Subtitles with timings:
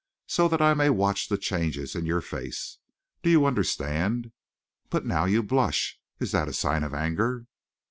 [0.25, 2.79] So that I may watch the changes in your face.
[3.21, 4.31] Do you understand?
[4.89, 5.99] But now you blush.
[6.19, 7.45] Is that a sign of anger?"